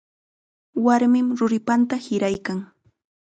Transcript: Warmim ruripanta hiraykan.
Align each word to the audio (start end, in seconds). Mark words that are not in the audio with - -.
Warmim 0.85 1.27
ruripanta 1.41 2.01
hiraykan. 2.07 2.65